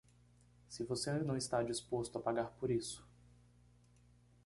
[0.67, 3.07] Se você não está disposto a pagar por isso